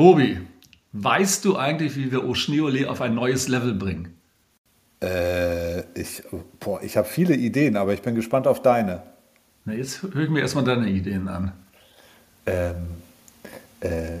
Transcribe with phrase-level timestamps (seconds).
[0.00, 0.40] Tobi,
[0.92, 4.14] weißt du eigentlich, wie wir Oschneole auf ein neues Level bringen?
[5.02, 6.22] Äh, ich,
[6.58, 9.02] boah, ich habe viele Ideen, aber ich bin gespannt auf deine.
[9.66, 11.52] Na, jetzt höre ich mir erstmal deine Ideen an.
[12.46, 12.76] Ähm,
[13.82, 14.20] äh, äh,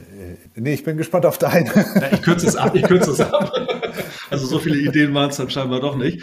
[0.54, 1.72] nee, ich bin gespannt auf deine.
[1.74, 3.50] Ja, ich kürze es ab, ich kürze es ab.
[4.28, 6.22] Also so viele Ideen waren es dann scheinbar doch nicht.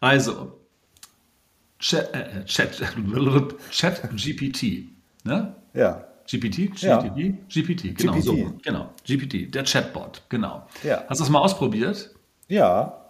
[0.00, 0.60] Also,
[1.78, 2.82] Chat, äh, Chat,
[3.70, 4.88] Chat GPT,
[5.22, 5.54] ne?
[5.74, 6.08] Ja.
[6.30, 6.80] GPT?
[6.82, 6.98] Ja.
[7.00, 7.34] GTP?
[7.48, 8.12] GPT, genau.
[8.12, 8.24] GPT.
[8.24, 8.90] So, genau.
[9.06, 10.66] GPT, der Chatbot, genau.
[10.82, 11.04] Ja.
[11.08, 12.14] Hast du das mal ausprobiert?
[12.48, 13.02] Ja.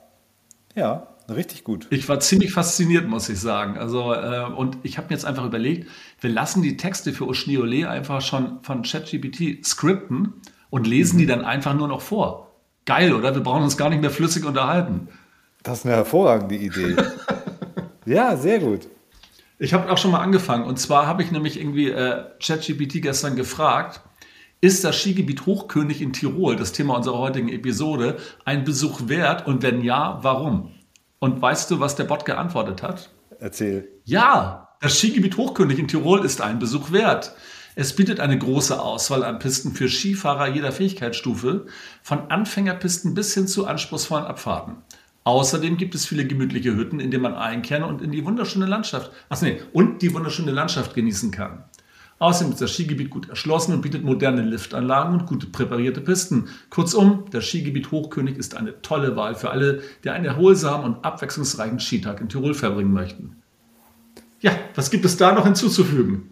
[0.75, 1.87] Ja, richtig gut.
[1.91, 3.79] Ich war ziemlich fasziniert, muss ich sagen.
[3.79, 5.89] Also, äh, und ich habe mir jetzt einfach überlegt,
[6.21, 10.35] wir lassen die Texte für Oschneole einfach schon von ChatGPT skripten
[10.71, 11.21] und lesen Mhm.
[11.21, 12.51] die dann einfach nur noch vor.
[12.85, 13.35] Geil, oder?
[13.35, 15.09] Wir brauchen uns gar nicht mehr flüssig unterhalten.
[15.63, 16.95] Das ist eine hervorragende Idee.
[18.05, 18.87] ja, sehr gut.
[19.59, 20.65] Ich habe auch schon mal angefangen.
[20.65, 24.03] Und zwar habe ich nämlich irgendwie äh, ChatGPT gestern gefragt,
[24.61, 29.47] ist das Skigebiet Hochkönig in Tirol, das Thema unserer heutigen Episode, ein Besuch wert?
[29.47, 30.73] Und wenn ja, warum?
[31.19, 33.11] Und weißt du, was der Bot geantwortet hat?
[33.39, 33.89] Erzähl.
[34.05, 37.35] Ja, das Skigebiet Hochkönig in Tirol ist ein Besuch wert.
[37.75, 41.67] Es bietet eine große Auswahl an Pisten für Skifahrer jeder Fähigkeitsstufe,
[42.03, 44.77] von Anfängerpisten bis hin zu anspruchsvollen Abfahrten.
[45.27, 49.11] Außerdem gibt es viele gemütliche Hütten, in denen man einkehren und in die wunderschöne Landschaft,
[49.29, 51.65] ach nee, und die wunderschöne Landschaft genießen kann.
[52.21, 56.47] Außerdem ist das Skigebiet gut erschlossen und bietet moderne Liftanlagen und gut präparierte Pisten.
[56.71, 61.81] Kurzum, das Skigebiet Hochkönig ist eine tolle Wahl für alle, die einen erholsamen und abwechslungsreichen
[61.81, 63.35] Skitag in Tirol verbringen möchten.
[64.43, 66.31] Ja, was gibt es da noch hinzuzufügen?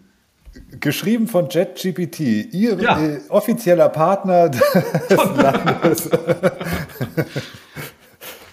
[0.79, 2.19] Geschrieben von JetGPT,
[2.53, 2.97] Ihr Ja.
[2.97, 4.61] äh, offizieller Partner des
[5.35, 6.09] Landes.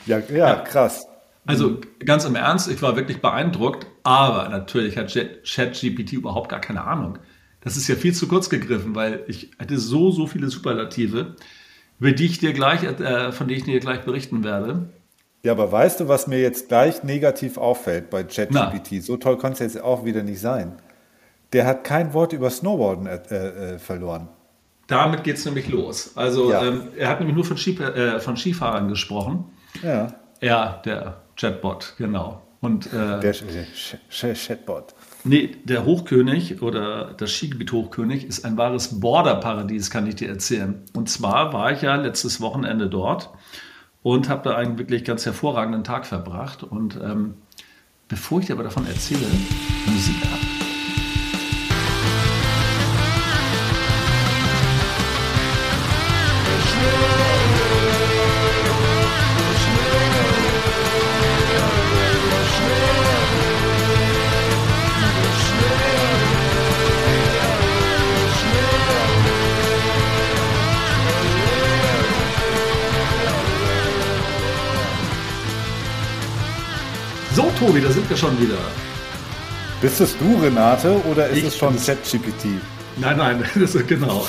[0.07, 1.07] Ja, ja, krass.
[1.45, 6.61] Also ganz im Ernst, ich war wirklich beeindruckt, aber natürlich hat Chat- ChatGPT überhaupt gar
[6.61, 7.19] keine Ahnung.
[7.61, 11.37] Das ist ja viel zu kurz gegriffen, weil ich hatte so, so viele Superlative,
[11.99, 14.89] über die ich dir gleich, äh, von denen ich dir gleich berichten werde.
[15.45, 19.03] Ja, aber weißt du, was mir jetzt gleich negativ auffällt bei ChatGPT?
[19.03, 20.77] So toll kann es jetzt auch wieder nicht sein.
[21.53, 24.29] Der hat kein Wort über Snowboarden äh, äh, verloren.
[24.87, 26.13] Damit geht es nämlich los.
[26.17, 26.65] Also Ja.
[26.65, 29.45] ähm, er hat nämlich nur von, Ski, äh, von Skifahrern gesprochen.
[29.83, 32.43] Ja, Ja, der Chatbot, genau.
[32.61, 34.95] Und äh, der Sch- Sch- Chatbot.
[35.25, 40.83] Nee, der Hochkönig oder das Skigebiet Hochkönig ist ein wahres Borderparadies, kann ich dir erzählen.
[40.95, 43.31] Und zwar war ich ja letztes Wochenende dort
[44.03, 46.63] und habe da einen wirklich ganz hervorragenden Tag verbracht.
[46.63, 47.35] Und ähm,
[48.09, 49.27] bevor ich dir aber davon erzähle,
[49.87, 50.39] Musik ab.
[77.65, 78.59] Tobi, da sind wir schon wieder.
[79.81, 81.77] Bist es du, Renate, oder ist Ich es schon.
[81.77, 82.47] ChatGPT?
[83.01, 84.27] Nein, nein, das ist genau.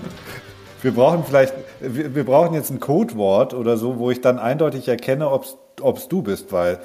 [0.82, 4.86] Wir brauchen vielleicht, wir, wir brauchen jetzt ein Codewort oder so, wo ich dann eindeutig
[4.86, 5.44] erkenne, ob
[5.96, 6.78] es du bist, weil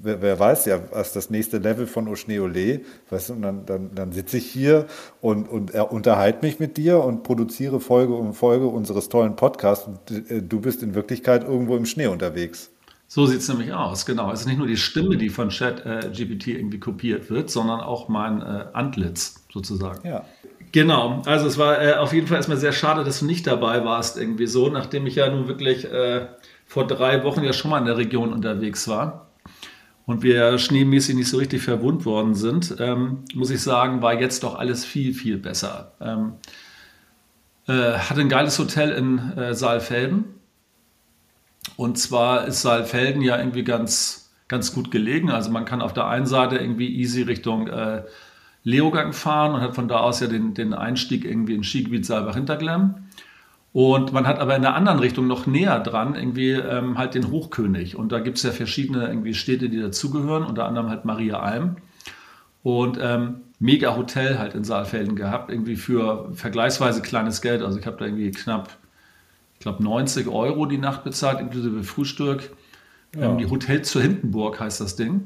[0.00, 3.90] wer, wer weiß ja, was das nächste Level von Oschneole, weißt du, und dann, dann,
[3.94, 4.86] dann sitze ich hier
[5.20, 9.88] und, und er unterhalte mich mit dir und produziere Folge um Folge unseres tollen Podcasts
[9.88, 12.70] und äh, du bist in Wirklichkeit irgendwo im Schnee unterwegs.
[13.10, 14.30] So sieht es nämlich aus, genau.
[14.30, 18.42] Es ist nicht nur die Stimme, die von ChatGPT irgendwie kopiert wird, sondern auch mein
[18.42, 20.06] äh, Antlitz sozusagen.
[20.06, 20.24] Ja.
[20.72, 23.82] Genau, also es war äh, auf jeden Fall erstmal sehr schade, dass du nicht dabei
[23.86, 26.26] warst, irgendwie so, nachdem ich ja nun wirklich äh,
[26.66, 29.30] vor drei Wochen ja schon mal in der Region unterwegs war
[30.04, 34.42] und wir schneemäßig nicht so richtig verwundt worden sind, ähm, muss ich sagen, war jetzt
[34.42, 35.92] doch alles viel, viel besser.
[36.02, 36.34] Ähm,
[37.66, 40.37] äh, hatte ein geiles Hotel in äh, Saalfelden.
[41.78, 45.30] Und zwar ist Saalfelden ja irgendwie ganz, ganz gut gelegen.
[45.30, 48.02] Also man kann auf der einen Seite irgendwie easy Richtung äh,
[48.64, 52.96] Leogang fahren und hat von da aus ja den, den Einstieg irgendwie ins Skigebiet Saalbach-Hinterglemm.
[53.72, 57.30] Und man hat aber in der anderen Richtung noch näher dran irgendwie ähm, halt den
[57.30, 57.94] Hochkönig.
[57.94, 61.76] Und da gibt es ja verschiedene irgendwie Städte, die dazugehören, unter anderem halt Maria Alm.
[62.64, 67.62] Und ähm, mega Hotel halt in Saalfelden gehabt, irgendwie für vergleichsweise kleines Geld.
[67.62, 68.76] Also ich habe da irgendwie knapp,
[69.58, 72.50] ich glaube 90 Euro die Nacht bezahlt, inklusive Frühstück.
[73.16, 73.30] Ja.
[73.30, 75.22] Ähm, die Hotel zur Hindenburg heißt das Ding.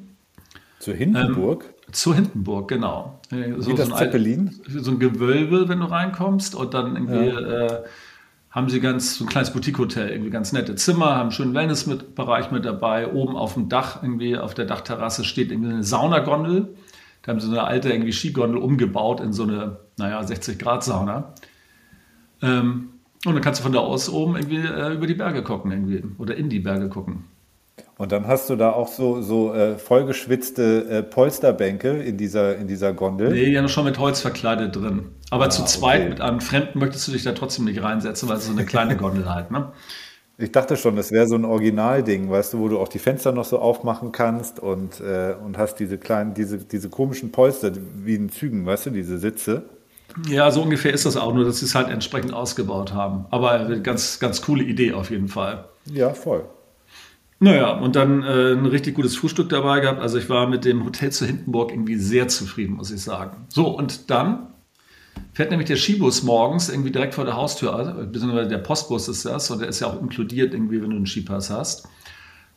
[0.78, 1.64] Zur Hindenburg?
[1.64, 3.20] Ähm, zur Hindenburg, genau.
[3.30, 4.58] Äh, so, Wie das so ein Zeppelin?
[4.66, 7.66] so ein Gewölbe, wenn du reinkommst und dann irgendwie ja.
[7.66, 7.82] äh,
[8.50, 12.50] haben sie ganz so ein kleines Boutique-Hotel, irgendwie ganz nette Zimmer, haben einen schönen Wellnessbereich
[12.50, 13.12] mit dabei.
[13.12, 16.74] Oben auf dem Dach, irgendwie auf der Dachterrasse steht irgendwie eine Saunagondel.
[17.22, 21.34] Da haben sie so eine alte irgendwie Skigondel umgebaut in so eine, naja, 60-Grad-Sauna.
[22.42, 22.91] Ähm,
[23.24, 26.02] und dann kannst du von da aus oben irgendwie äh, über die Berge gucken irgendwie
[26.18, 27.24] oder in die Berge gucken.
[27.98, 32.66] Und dann hast du da auch so, so äh, vollgeschwitzte äh, Polsterbänke in dieser, in
[32.66, 33.30] dieser Gondel.
[33.30, 35.06] Nee, haben schon mit Holz verkleidet drin.
[35.30, 36.08] Aber ah, zu zweit okay.
[36.10, 38.96] mit einem Fremden möchtest du dich da trotzdem nicht reinsetzen, weil es so eine kleine
[38.96, 39.72] Gondel halt, ne?
[40.38, 43.30] Ich dachte schon, das wäre so ein Originalding, weißt du, wo du auch die Fenster
[43.30, 47.70] noch so aufmachen kannst und, äh, und hast diese kleinen, diese, diese komischen Polster
[48.02, 49.62] wie in Zügen, weißt du, diese Sitze.
[50.28, 53.26] Ja, so ungefähr ist das auch, nur dass sie es halt entsprechend ausgebaut haben.
[53.30, 55.64] Aber ganz, ganz coole Idee auf jeden Fall.
[55.86, 56.44] Ja, voll.
[57.38, 60.00] Naja, und dann äh, ein richtig gutes Frühstück dabei gehabt.
[60.00, 63.46] Also ich war mit dem Hotel zu Hindenburg irgendwie sehr zufrieden, muss ich sagen.
[63.48, 64.46] So, und dann
[65.32, 69.24] fährt nämlich der Skibus morgens irgendwie direkt vor der Haustür, also, beziehungsweise der Postbus ist
[69.24, 71.88] das, und der ist ja auch inkludiert irgendwie, wenn du einen Skipass hast.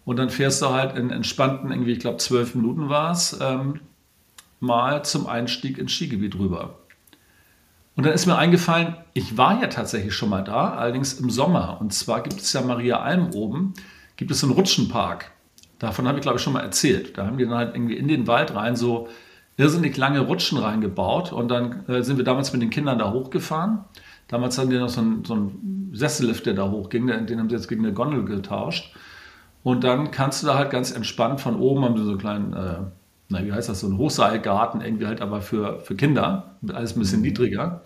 [0.05, 3.79] Und dann fährst du halt in entspannten, irgendwie, ich glaube, zwölf Minuten war es, ähm,
[4.59, 6.77] mal zum Einstieg ins Skigebiet rüber.
[7.95, 11.77] Und dann ist mir eingefallen, ich war ja tatsächlich schon mal da, allerdings im Sommer.
[11.79, 13.73] Und zwar gibt es ja Maria Alm oben
[14.17, 15.31] gibt es einen Rutschenpark.
[15.79, 17.17] Davon habe ich, glaube ich, schon mal erzählt.
[17.17, 19.07] Da haben die dann halt irgendwie in den Wald rein so
[19.57, 21.33] irrsinnig lange Rutschen reingebaut.
[21.33, 23.79] Und dann äh, sind wir damals mit den Kindern da hochgefahren.
[24.27, 27.07] Damals hatten die noch so einen, so einen Sessellift, der da hochging.
[27.07, 28.95] Den haben sie jetzt gegen eine Gondel getauscht.
[29.63, 32.53] Und dann kannst du da halt ganz entspannt von oben, haben sie so einen kleinen,
[32.53, 32.77] äh,
[33.29, 36.55] na, wie heißt das, so einen Hochseilgarten, irgendwie halt aber für, für Kinder.
[36.71, 37.25] Alles ein bisschen mhm.
[37.25, 37.81] niedriger.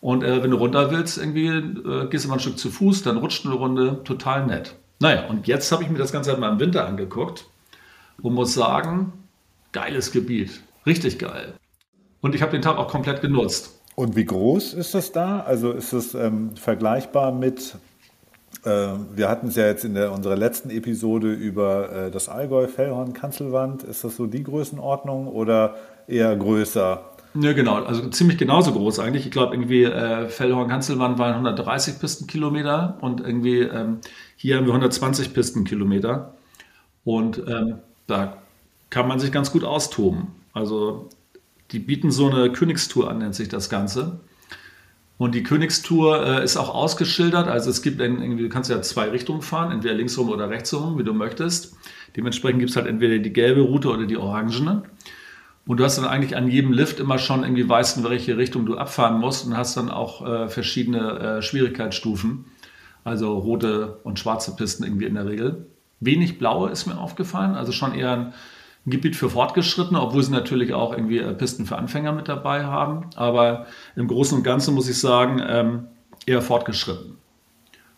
[0.00, 3.02] Und äh, wenn du runter willst, irgendwie äh, gehst du mal ein Stück zu Fuß,
[3.02, 4.74] dann rutscht eine Runde, total nett.
[5.00, 7.46] Naja, und jetzt habe ich mir das Ganze halt mal im Winter angeguckt
[8.22, 9.12] und muss sagen,
[9.72, 10.60] geiles Gebiet.
[10.86, 11.54] Richtig geil.
[12.20, 13.80] Und ich habe den Tag auch komplett genutzt.
[13.94, 15.40] Und wie groß ist das da?
[15.40, 17.76] Also ist es ähm, vergleichbar mit,
[18.70, 23.12] wir hatten es ja jetzt in der, unserer letzten Episode über äh, das Allgäu, Fellhorn,
[23.12, 23.82] Kanzelwand.
[23.82, 25.76] Ist das so die Größenordnung oder
[26.08, 27.00] eher größer?
[27.34, 27.84] Ja, genau.
[27.84, 29.26] Also ziemlich genauso groß eigentlich.
[29.26, 33.98] Ich glaube, irgendwie äh, Fellhorn-Kanzelwand waren 130 Pistenkilometer und irgendwie ähm,
[34.36, 36.34] hier haben wir 120 Pistenkilometer.
[37.04, 37.76] Und ähm,
[38.06, 38.38] da
[38.90, 40.28] kann man sich ganz gut austoben.
[40.52, 41.08] Also
[41.72, 44.20] die bieten so eine Königstour an, nennt sich das Ganze.
[45.18, 47.48] Und die Königstour äh, ist auch ausgeschildert.
[47.48, 51.04] Also es gibt irgendwie, du kannst ja zwei Richtungen fahren, entweder linksrum oder rechtsrum, wie
[51.04, 51.74] du möchtest.
[52.16, 54.82] Dementsprechend gibt es halt entweder die gelbe Route oder die orangene.
[55.66, 58.66] Und du hast dann eigentlich an jedem Lift immer schon irgendwie weißt, in welche Richtung
[58.66, 62.44] du abfahren musst und hast dann auch äh, verschiedene äh, Schwierigkeitsstufen.
[63.02, 65.66] Also rote und schwarze Pisten irgendwie in der Regel.
[66.00, 68.34] Wenig blaue ist mir aufgefallen, also schon eher ein
[68.86, 73.06] Gebiet für Fortgeschrittene, obwohl sie natürlich auch irgendwie äh, Pisten für Anfänger mit dabei haben.
[73.16, 73.66] Aber
[73.96, 75.88] im Großen und Ganzen muss ich sagen, ähm,
[76.24, 77.18] eher fortgeschritten.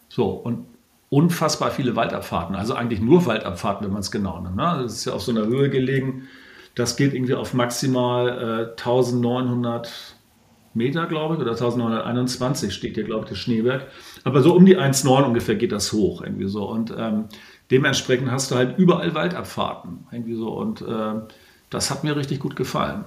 [0.09, 0.67] So, und
[1.11, 4.57] unfassbar viele Waldabfahrten, also eigentlich nur Waldabfahrten, wenn man es genau nimmt.
[4.57, 4.81] Ne?
[4.83, 6.29] Das ist ja auf so einer Höhe gelegen,
[6.75, 10.17] das geht irgendwie auf maximal äh, 1900
[10.75, 13.87] Meter, glaube ich, oder 1921 steht hier, glaube ich, das Schneeberg.
[14.25, 16.69] Aber so um die 1,9 ungefähr geht das hoch, irgendwie so.
[16.69, 17.25] Und ähm,
[17.71, 20.51] dementsprechend hast du halt überall Waldabfahrten, irgendwie so.
[20.51, 21.15] Und äh,
[21.71, 23.05] das hat mir richtig gut gefallen.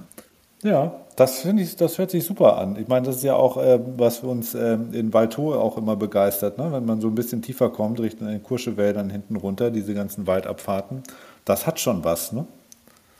[0.62, 2.76] Ja, das finde ich, das hört sich super an.
[2.76, 6.58] Ich meine, das ist ja auch, äh, was uns äh, in Waldhohe auch immer begeistert,
[6.58, 6.70] ne?
[6.70, 11.02] wenn man so ein bisschen tiefer kommt, Richtung den Kurschewäldern hinten runter, diese ganzen Waldabfahrten.
[11.44, 12.46] Das hat schon was, ne?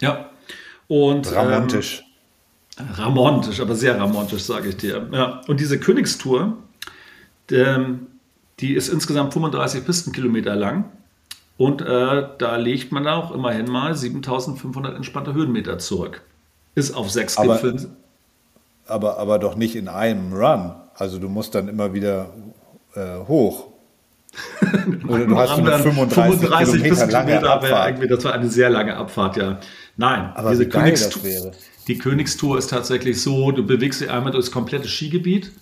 [0.00, 0.30] Ja,
[0.86, 2.04] und, ramontisch.
[2.78, 5.08] Ähm, ramontisch, aber sehr ramontisch, sage ich dir.
[5.12, 5.40] Ja.
[5.48, 6.56] Und diese Königstour,
[7.50, 7.98] der,
[8.60, 10.84] die ist insgesamt 35 Pistenkilometer lang.
[11.56, 16.22] Und äh, da legt man auch immerhin mal 7500 entspannte Höhenmeter zurück.
[16.74, 17.96] Ist auf sechs aber, Gipfeln.
[18.86, 20.72] Aber, aber doch nicht in einem Run.
[20.94, 22.30] Also du musst dann immer wieder
[22.94, 23.68] äh, hoch.
[25.08, 28.10] Oder du hast so eine 35, 35 Kilometer lange Abfahrt.
[28.10, 29.60] Das war eine sehr lange Abfahrt, ja.
[29.96, 31.52] Nein, Aber diese Königstour,
[31.86, 35.52] die Königstour ist tatsächlich so, du bewegst dich einmal durchs komplette Skigebiet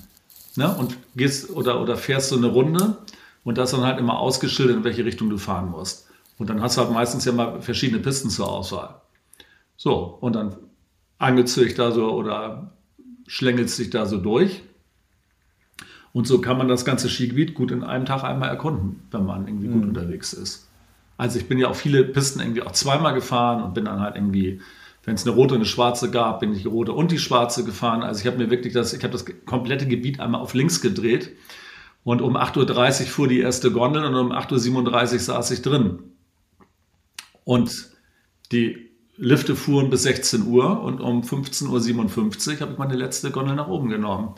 [0.54, 2.97] ne, und gehst oder, oder fährst so eine Runde
[3.44, 6.09] und das dann halt immer ausgeschildert, in welche Richtung du fahren musst.
[6.38, 9.00] Und dann hast du halt meistens ja mal verschiedene Pisten zur Auswahl.
[9.76, 10.56] So, und dann
[11.18, 12.73] angelst du dich da so oder
[13.26, 14.62] schlängelst dich da so durch.
[16.12, 19.47] Und so kann man das ganze Skigebiet gut in einem Tag einmal erkunden, wenn man
[19.47, 19.88] irgendwie gut mhm.
[19.90, 20.66] unterwegs ist.
[21.16, 24.16] Also ich bin ja auch viele Pisten irgendwie auch zweimal gefahren und bin dann halt
[24.16, 24.61] irgendwie
[25.04, 27.64] wenn es eine rote und eine schwarze gab, bin ich die rote und die schwarze
[27.64, 28.02] gefahren.
[28.02, 31.30] Also ich habe mir wirklich das, ich habe das komplette Gebiet einmal auf links gedreht.
[32.02, 35.99] Und um 8.30 Uhr fuhr die erste Gondel und um 8.37 Uhr saß ich drin.
[37.45, 37.90] Und
[38.52, 43.54] die Lifte fuhren bis 16 Uhr und um 15.57 Uhr habe ich meine letzte Gondel
[43.54, 44.35] nach oben genommen.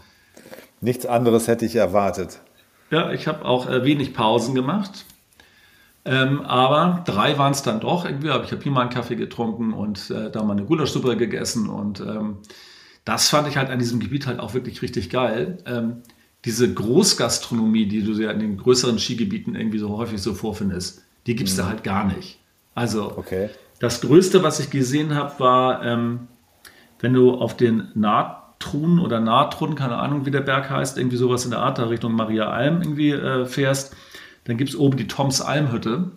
[0.81, 2.41] Nichts anderes hätte ich erwartet.
[2.91, 5.07] Ja, ich habe auch äh, wenig Pausen gemacht.
[6.05, 8.31] Ähm, aber drei waren es dann doch irgendwie.
[8.31, 11.69] Aber ich habe hier mal einen Kaffee getrunken und äh, da mal eine Gulaschsuppe gegessen.
[11.69, 12.39] Und ähm,
[13.05, 15.59] das fand ich halt an diesem Gebiet halt auch wirklich richtig geil.
[15.65, 16.03] Ähm,
[16.45, 21.37] diese Großgastronomie, die du ja in den größeren Skigebieten irgendwie so häufig so vorfindest, die
[21.37, 21.61] gibt es mhm.
[21.61, 22.39] da halt gar nicht.
[22.75, 23.51] Also okay.
[23.79, 26.27] das Größte, was ich gesehen habe, war, ähm,
[27.01, 31.45] wenn du auf den Natrun oder Natrun, keine Ahnung, wie der Berg heißt, irgendwie sowas
[31.45, 33.95] in der Art, da Richtung Maria Alm irgendwie äh, fährst,
[34.45, 36.11] dann gibt es oben die Toms Almhütte.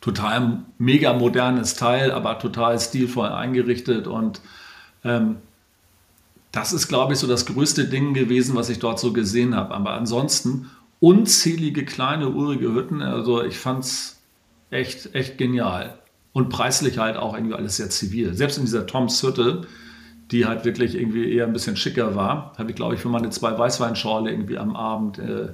[0.00, 4.40] Total mega modernes Teil, aber total stilvoll eingerichtet und
[5.02, 5.36] ähm,
[6.54, 9.74] das ist, glaube ich, so das größte Ding gewesen, was ich dort so gesehen habe.
[9.74, 10.70] Aber ansonsten
[11.00, 13.02] unzählige kleine, urige Hütten.
[13.02, 14.22] Also ich fand es
[14.70, 15.98] echt, echt genial.
[16.32, 18.34] Und preislich halt auch irgendwie alles sehr zivil.
[18.34, 19.62] Selbst in dieser Toms Hütte,
[20.30, 23.30] die halt wirklich irgendwie eher ein bisschen schicker war, habe ich, glaube ich, für meine
[23.30, 25.48] zwei Weißweinschorle irgendwie am Abend, äh,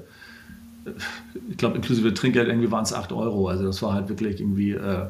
[1.50, 3.49] ich glaube, inklusive Trinkgeld irgendwie waren es 8 Euro.
[3.49, 5.07] Also das war halt wirklich irgendwie äh,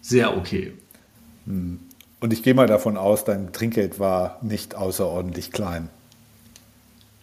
[0.00, 0.72] sehr okay.
[1.46, 1.78] Hm.
[2.22, 5.90] Und ich gehe mal davon aus, dein Trinkgeld war nicht außerordentlich klein.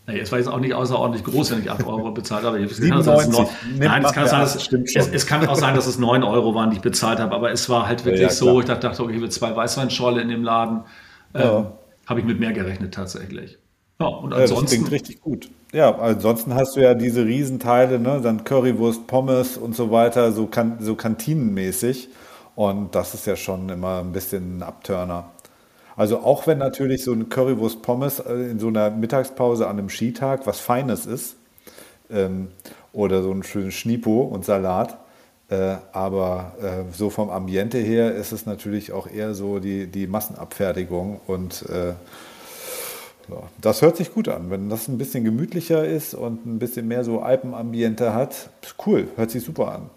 [0.08, 2.62] Nee, es war jetzt auch nicht außerordentlich groß, wenn ich 8 Euro bezahlt habe.
[2.62, 3.32] Es kann, sein,
[3.77, 6.72] Nein, es kann, sein, dass, es, es, kann auch sein, dass es 9 Euro waren,
[6.72, 7.34] die ich bezahlt habe.
[7.34, 10.27] Aber es war halt wirklich ja, so, ich dachte, okay, ich will zwei Weißweinschorle in
[10.27, 10.82] dem Laden.
[11.34, 11.72] Ähm, ja.
[12.08, 13.58] Habe ich mit mehr gerechnet tatsächlich.
[14.01, 14.56] Ja, und ansonsten.
[14.56, 15.50] Ja, das klingt richtig gut.
[15.72, 18.20] Ja, ansonsten hast du ja diese Riesenteile, ne?
[18.22, 22.10] dann Currywurst, Pommes und so weiter, so, kan so kantinenmäßig.
[22.56, 25.32] Und das ist ja schon immer ein bisschen ein Abturner.
[26.00, 29.89] Also auch wenn natürlich so ein Currywurst Pommes äh, in so einer Mittagspause an einem
[29.89, 31.36] Skitag was Feines ist
[32.10, 32.48] ähm,
[32.94, 34.98] oder so ein schönes Schnipo und Salat,
[35.50, 40.08] äh, aber äh, so vom Ambiente her ist es natürlich auch eher so die, die
[40.08, 41.94] Massenabfertigung und äh,
[43.62, 44.50] das hört sich gut an.
[44.50, 48.50] Wenn das ein bisschen gemütlicher ist und ein bisschen mehr so Alpenambiente hat,
[48.86, 49.89] cool, hört sich super an.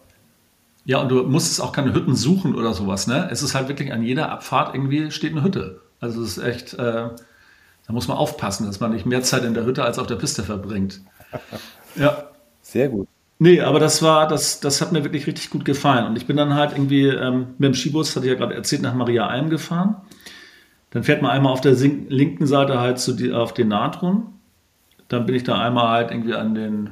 [0.84, 3.28] Ja, und du musstest auch keine Hütten suchen oder sowas, ne?
[3.30, 5.80] Es ist halt wirklich an jeder Abfahrt irgendwie steht eine Hütte.
[6.00, 7.08] Also es ist echt, äh,
[7.86, 10.16] da muss man aufpassen, dass man nicht mehr Zeit in der Hütte als auf der
[10.16, 11.00] Piste verbringt.
[11.94, 12.30] Ja.
[12.62, 13.06] Sehr gut.
[13.38, 16.06] Nee, aber das war, das, das hat mir wirklich richtig gut gefallen.
[16.06, 18.80] Und ich bin dann halt irgendwie ähm, mit dem Skibus, hatte ich ja gerade erzählt,
[18.80, 19.96] nach Maria Alm gefahren.
[20.90, 24.28] Dann fährt man einmal auf der linken Seite halt zu die, auf den Natron.
[25.08, 26.90] Dann bin ich da einmal halt irgendwie an den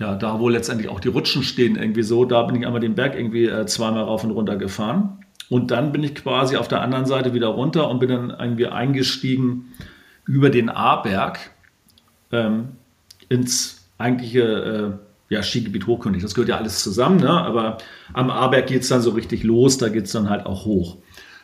[0.00, 2.94] ja, da wo letztendlich auch die Rutschen stehen, irgendwie so, da bin ich einmal den
[2.94, 5.18] Berg irgendwie äh, zweimal rauf und runter gefahren.
[5.50, 8.66] Und dann bin ich quasi auf der anderen Seite wieder runter und bin dann irgendwie
[8.66, 9.72] eingestiegen
[10.24, 11.50] über den A-Berg
[12.32, 12.68] ähm,
[13.28, 16.22] ins eigentliche äh, ja, Skigebiet Hochkönig.
[16.22, 17.30] Das gehört ja alles zusammen, ne?
[17.30, 17.76] aber
[18.14, 20.96] am A-Berg geht es dann so richtig los, da geht es dann halt auch hoch.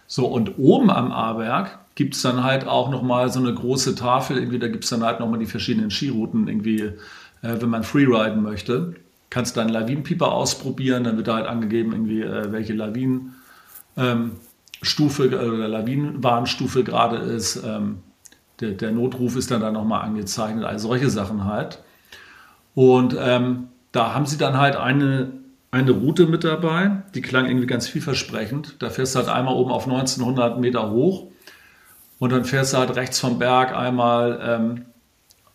[0.06, 4.38] So, und oben am A-Berg gibt es dann halt auch nochmal so eine große Tafel,
[4.38, 6.92] irgendwie, da gibt es dann halt nochmal die verschiedenen Skirouten irgendwie
[7.42, 8.94] äh, wenn man freeriden möchte.
[9.30, 13.34] Kannst dann Lawinenpieper ausprobieren, dann wird da halt angegeben, irgendwie, äh, welche Lawinenstufe
[13.96, 17.62] ähm, oder Lawinenwarnstufe gerade ist.
[17.64, 17.98] Ähm,
[18.60, 21.82] der, der, Notruf ist dann da nochmal angezeichnet, all solche Sachen halt.
[22.74, 25.32] Und ähm, da haben sie dann halt eine,
[25.70, 28.76] eine Route mit dabei, die klang irgendwie ganz vielversprechend.
[28.80, 31.26] Da fährst du halt einmal oben auf 1900 Meter hoch
[32.18, 34.82] und dann fährst du halt rechts vom Berg einmal ähm,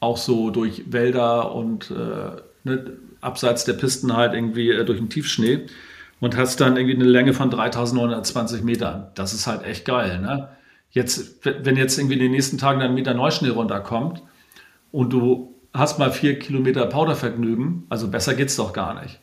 [0.01, 5.09] auch so durch Wälder und äh, ne, abseits der Pisten halt irgendwie äh, durch den
[5.09, 5.67] Tiefschnee
[6.19, 9.07] und hast dann irgendwie eine Länge von 3920 Metern.
[9.15, 10.19] Das ist halt echt geil.
[10.19, 10.49] Ne?
[10.89, 14.21] Jetzt, wenn jetzt irgendwie in den nächsten Tagen ein Meter Neuschnee runterkommt
[14.91, 19.19] und du hast mal vier Kilometer Powdervergnügen, also besser geht's doch gar nicht.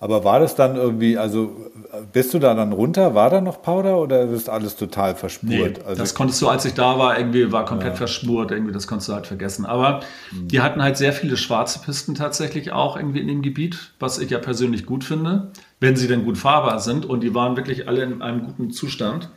[0.00, 1.70] Aber war das dann irgendwie, also
[2.12, 3.14] bist du da dann runter?
[3.14, 5.78] War da noch Powder oder ist alles total verschmort?
[5.78, 7.96] Nee, also, das konntest du, als ich da war, irgendwie war komplett ja.
[7.96, 9.66] verschmort, irgendwie das konntest du halt vergessen.
[9.66, 10.00] Aber
[10.32, 10.48] mhm.
[10.48, 14.30] die hatten halt sehr viele schwarze Pisten tatsächlich auch irgendwie in dem Gebiet, was ich
[14.30, 18.02] ja persönlich gut finde, wenn sie denn gut fahrbar sind und die waren wirklich alle
[18.02, 19.28] in einem guten Zustand.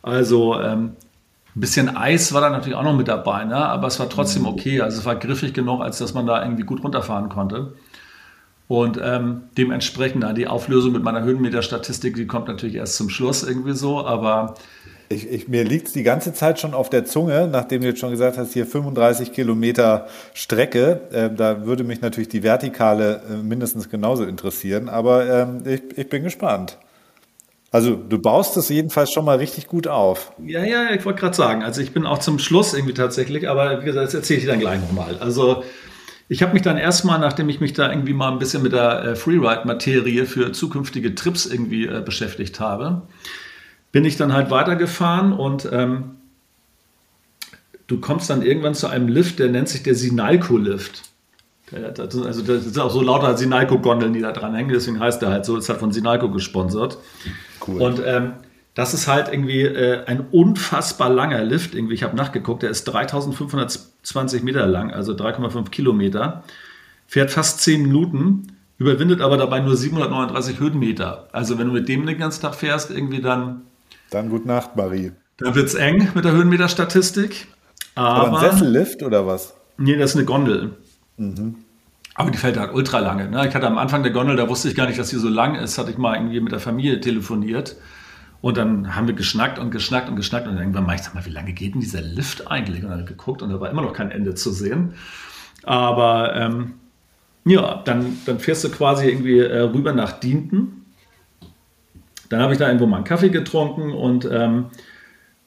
[0.00, 0.92] Also ähm,
[1.54, 3.56] ein bisschen Eis war da natürlich auch noch mit dabei, ne?
[3.56, 4.48] aber es war trotzdem mhm.
[4.48, 4.80] okay.
[4.80, 7.74] Also es war griffig genug, als dass man da irgendwie gut runterfahren konnte.
[8.68, 13.72] Und ähm, dementsprechend, die Auflösung mit meiner Höhenmeter-Statistik, die kommt natürlich erst zum Schluss irgendwie
[13.72, 14.54] so, aber.
[15.08, 17.98] Ich, ich, mir liegt es die ganze Zeit schon auf der Zunge, nachdem du jetzt
[17.98, 21.00] schon gesagt hast, hier 35 Kilometer Strecke.
[21.10, 26.08] Äh, da würde mich natürlich die Vertikale äh, mindestens genauso interessieren, aber ähm, ich, ich
[26.10, 26.76] bin gespannt.
[27.70, 30.32] Also du baust es jedenfalls schon mal richtig gut auf.
[30.44, 33.80] Ja, ja, ich wollte gerade sagen, also ich bin auch zum Schluss irgendwie tatsächlich, aber
[33.80, 35.16] wie gesagt, das erzähle ich dir dann gleich nochmal.
[35.20, 35.62] Also
[36.28, 39.04] ich habe mich dann erstmal, nachdem ich mich da irgendwie mal ein bisschen mit der
[39.04, 43.02] äh, Freeride-Materie für zukünftige Trips irgendwie äh, beschäftigt habe,
[43.92, 46.16] bin ich dann halt weitergefahren und ähm,
[47.86, 51.02] du kommst dann irgendwann zu einem Lift, der nennt sich der Sinalco-Lift.
[51.72, 55.44] Also das sind auch so lauter Sinalco-Gondeln, die da dran hängen, deswegen heißt der halt
[55.46, 56.98] so, ist halt von Sinalco gesponsert.
[57.66, 57.80] Cool.
[57.80, 58.32] Und ähm,
[58.78, 61.74] das ist halt irgendwie äh, ein unfassbar langer Lift.
[61.74, 66.44] Irgendwie, ich habe nachgeguckt, der ist 3520 Meter lang, also 3,5 Kilometer,
[67.08, 71.28] fährt fast 10 Minuten, überwindet aber dabei nur 739 Höhenmeter.
[71.32, 73.62] Also wenn du mit dem den ganzen Tag fährst, irgendwie dann...
[74.10, 75.10] Dann gute Nacht, Marie.
[75.38, 77.48] Dann wird es eng mit der Höhenmeterstatistik.
[77.96, 79.54] Aber, aber ein Sessellift oder was?
[79.76, 80.76] Nee, das ist eine Gondel.
[81.16, 81.56] Mhm.
[82.14, 83.28] Aber die fällt halt ultra lange.
[83.28, 83.48] Ne?
[83.48, 85.56] Ich hatte am Anfang der Gondel, da wusste ich gar nicht, dass die so lang
[85.56, 87.74] ist, hatte ich mal irgendwie mit der Familie telefoniert.
[88.40, 90.46] Und dann haben wir geschnackt und geschnackt und geschnackt.
[90.46, 92.84] Und irgendwann mal, ich sag mal, wie lange geht denn dieser Lift eigentlich?
[92.84, 94.94] Und dann geguckt und da war immer noch kein Ende zu sehen.
[95.64, 96.74] Aber ähm,
[97.44, 100.84] ja, dann, dann fährst du quasi irgendwie äh, rüber nach Dienten.
[102.28, 104.66] Dann habe ich da irgendwo mal einen Kaffee getrunken und ähm,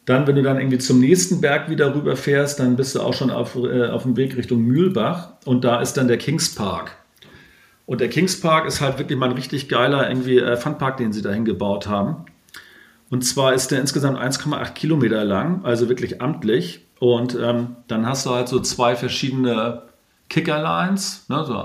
[0.05, 3.29] dann, wenn du dann irgendwie zum nächsten Berg wieder rüberfährst, dann bist du auch schon
[3.29, 6.98] auf, äh, auf dem Weg Richtung Mühlbach und da ist dann der Kings Park.
[7.86, 11.13] Und der Kings Park ist halt wirklich mal ein richtig geiler irgendwie äh, Funpark, den
[11.13, 12.25] sie da hingebaut haben.
[13.12, 16.88] Und zwar ist der insgesamt 1,8 Kilometer lang, also wirklich amtlich.
[16.98, 19.84] Und ähm, dann hast du halt so zwei verschiedene
[20.30, 21.25] Kickerlines.
[21.27, 21.62] Ne, so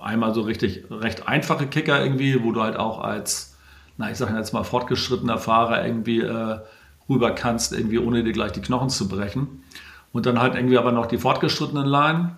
[0.00, 3.56] einmal so richtig recht einfache Kicker irgendwie, wo du halt auch als,
[3.96, 6.60] na ich sage jetzt mal fortgeschrittener Fahrer irgendwie äh,
[7.08, 9.64] rüber kannst, irgendwie ohne dir gleich die Knochen zu brechen.
[10.12, 12.36] Und dann halt irgendwie aber noch die fortgeschrittenen Line.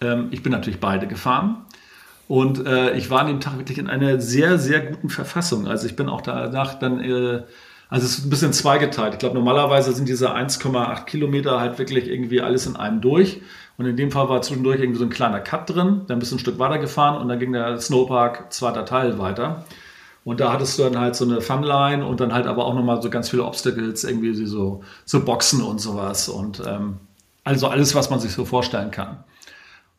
[0.00, 1.66] Ähm, ich bin natürlich beide gefahren.
[2.28, 5.66] Und äh, ich war an dem Tag wirklich in einer sehr, sehr guten Verfassung.
[5.66, 7.42] Also ich bin auch danach dann, äh,
[7.88, 9.14] also es ist ein bisschen zweigeteilt.
[9.14, 13.40] Ich glaube, normalerweise sind diese 1,8 Kilometer halt wirklich irgendwie alles in einem durch.
[13.78, 16.02] Und in dem Fall war zwischendurch irgendwie so ein kleiner Cut drin.
[16.06, 19.64] Dann bist du ein Stück weiter gefahren und dann ging der Snowpark zweiter Teil weiter.
[20.24, 23.00] Und da hattest du dann halt so eine Funline und dann halt aber auch nochmal
[23.00, 26.28] so ganz viele Obstacles, irgendwie so, so Boxen und sowas.
[26.28, 26.98] Und ähm,
[27.44, 29.24] also alles, was man sich so vorstellen kann.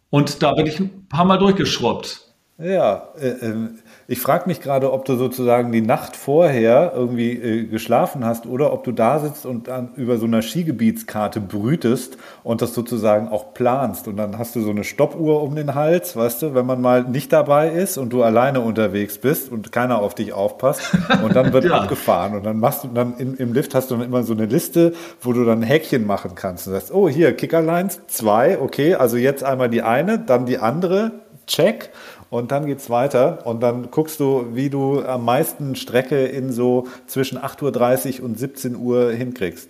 [0.10, 2.22] Und da bin ich ein paar Mal durchgeschrubbt.
[2.58, 3.69] Ja, äh, äh,
[4.12, 8.74] ich frage mich gerade, ob du sozusagen die Nacht vorher irgendwie äh, geschlafen hast oder
[8.74, 13.54] ob du da sitzt und dann über so einer Skigebietskarte brütest und das sozusagen auch
[13.54, 14.08] planst.
[14.08, 17.04] Und dann hast du so eine Stoppuhr um den Hals, weißt du, wenn man mal
[17.04, 20.82] nicht dabei ist und du alleine unterwegs bist und keiner auf dich aufpasst
[21.24, 21.74] und dann wird ja.
[21.74, 22.36] abgefahren.
[22.36, 24.93] Und dann machst du dann in, im Lift hast du dann immer so eine Liste,
[25.22, 26.65] wo du dann Häkchen machen kannst.
[26.65, 31.12] Und sagst, oh, hier, Kickerlines, zwei, okay, also jetzt einmal die eine, dann die andere,
[31.45, 31.91] check
[32.30, 36.52] und dann geht es weiter und dann guckst du, wie du am meisten Strecke in
[36.52, 39.70] so zwischen 8.30 Uhr und 17 Uhr hinkriegst.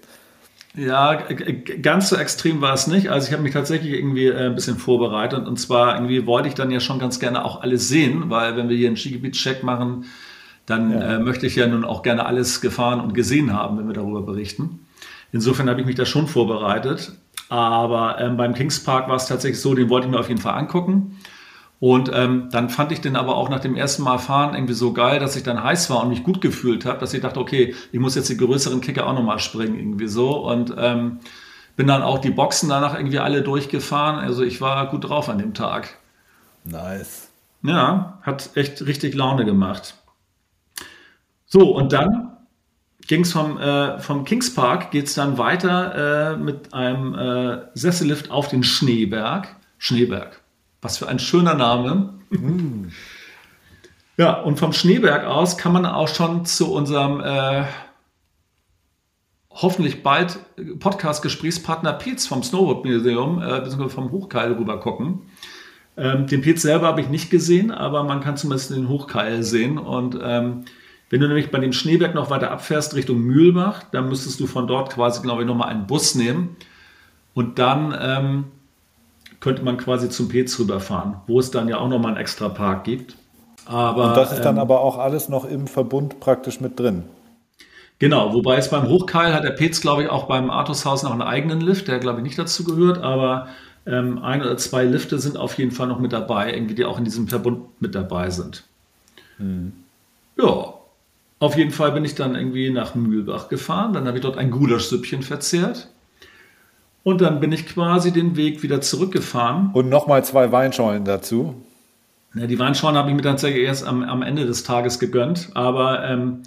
[0.76, 1.16] Ja,
[1.82, 3.10] ganz so extrem war es nicht.
[3.10, 6.54] Also ich habe mich tatsächlich irgendwie äh, ein bisschen vorbereitet und zwar irgendwie wollte ich
[6.54, 10.06] dann ja schon ganz gerne auch alles sehen, weil wenn wir hier einen Skigebietscheck machen,
[10.66, 11.16] dann ja.
[11.16, 14.22] äh, möchte ich ja nun auch gerne alles gefahren und gesehen haben, wenn wir darüber
[14.22, 14.86] berichten.
[15.32, 17.14] Insofern habe ich mich da schon vorbereitet.
[17.50, 20.42] Aber ähm, beim Kings Park war es tatsächlich so, den wollte ich mir auf jeden
[20.42, 21.18] Fall angucken.
[21.80, 24.92] Und ähm, dann fand ich den aber auch nach dem ersten Mal fahren irgendwie so
[24.92, 27.74] geil, dass ich dann heiß war und mich gut gefühlt habe, dass ich dachte, okay,
[27.92, 30.46] ich muss jetzt die größeren Kicker auch nochmal springen irgendwie so.
[30.46, 31.20] Und ähm,
[31.78, 34.20] bin dann auch die Boxen danach irgendwie alle durchgefahren.
[34.20, 35.98] Also ich war gut drauf an dem Tag.
[36.66, 37.30] Nice.
[37.64, 39.96] Ja, hat echt richtig Laune gemacht.
[41.46, 42.38] So, und dann
[43.08, 47.62] ging es vom, äh, vom Kings Park, geht es dann weiter äh, mit einem äh,
[47.74, 49.56] Sessellift auf den Schneeberg.
[49.78, 50.42] Schneeberg.
[50.82, 52.14] Was für ein schöner Name.
[52.30, 52.90] Mm.
[54.18, 57.64] Ja, und vom Schneeberg aus kann man auch schon zu unserem äh,
[59.50, 60.40] hoffentlich bald
[60.80, 65.22] Podcast-Gesprächspartner Pietz vom Snowboard Museum, äh, beziehungsweise vom Hochkeil rüber gucken.
[65.98, 69.78] Ähm, den Pietz selber habe ich nicht gesehen, aber man kann zumindest den Hochkeil sehen.
[69.78, 70.66] Und ähm,
[71.10, 74.68] wenn du nämlich bei dem Schneeberg noch weiter abfährst Richtung Mühlbach, dann müsstest du von
[74.68, 76.56] dort quasi, glaube ich, nochmal einen Bus nehmen.
[77.34, 78.46] Und dann ähm,
[79.40, 82.84] könnte man quasi zum Pez rüberfahren, wo es dann ja auch nochmal einen extra Park
[82.84, 83.16] gibt.
[83.66, 87.04] Aber, Und das ist dann ähm, aber auch alles noch im Verbund praktisch mit drin.
[88.00, 91.22] Genau, wobei es beim Hochkeil hat der Pez, glaube ich, auch beim Artushaus noch einen
[91.22, 93.48] eigenen Lift, der, glaube ich, nicht dazu gehört, aber
[93.86, 96.98] ähm, ein oder zwei Lifte sind auf jeden Fall noch mit dabei, irgendwie, die auch
[96.98, 98.64] in diesem Verbund mit dabei sind.
[99.38, 99.74] Hm.
[100.38, 100.74] Ja,
[101.40, 104.52] auf jeden Fall bin ich dann irgendwie nach Mühlbach gefahren, dann habe ich dort ein
[104.52, 105.90] Gulaschsüppchen verzehrt.
[107.04, 109.72] Und dann bin ich quasi den Weg wieder zurückgefahren.
[109.74, 111.56] Und nochmal zwei Weinschollen dazu.
[112.36, 116.04] Ja, die Weinschorle habe ich mir tatsächlich erst am, am Ende des Tages gegönnt, aber
[116.06, 116.44] ähm,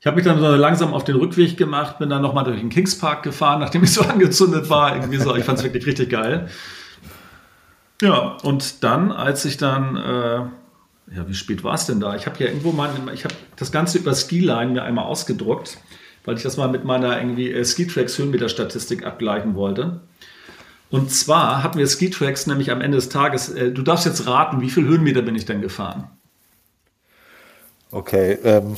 [0.00, 2.70] ich habe mich dann so langsam auf den Rückweg gemacht, bin dann nochmal durch den
[2.70, 4.96] Kingspark gefahren, nachdem ich so angezündet war.
[4.96, 6.48] Irgendwie so, ich fand es wirklich richtig geil.
[8.00, 12.16] Ja, und dann, als ich dann, äh, ja, wie spät war es denn da?
[12.16, 15.78] Ich habe ja irgendwo mal, ich habe das Ganze über Skiline mir einmal ausgedruckt,
[16.24, 20.00] weil ich das mal mit meiner irgendwie äh, Skitracks Höhenmeter-Statistik abgleichen wollte.
[20.90, 24.60] Und zwar hatten wir Skitracks nämlich am Ende des Tages, äh, du darfst jetzt raten,
[24.60, 26.10] wie viel Höhenmeter bin ich denn gefahren?
[27.90, 28.76] Okay, ähm,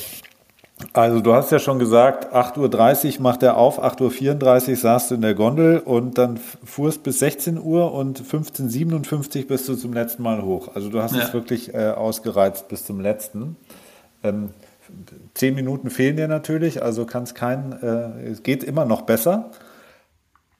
[0.92, 5.14] also du hast ja schon gesagt, 8.30 Uhr macht er auf, 8.34 Uhr saßt du
[5.14, 9.92] in der Gondel und dann fuhrst bis 16 Uhr und 15.57 Uhr bist du zum
[9.92, 10.68] letzten Mal hoch.
[10.74, 11.22] Also du hast ja.
[11.22, 13.56] es wirklich äh, ausgereizt bis zum letzten.
[14.22, 14.50] Ähm,
[15.34, 19.50] zehn Minuten fehlen dir natürlich, also kann es kein, äh, es geht immer noch besser.